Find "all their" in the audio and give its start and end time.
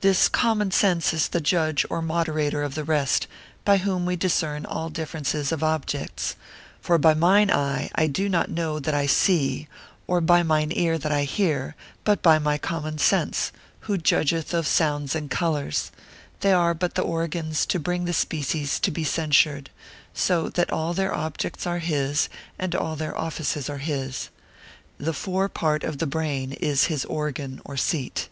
20.72-21.14, 22.74-23.14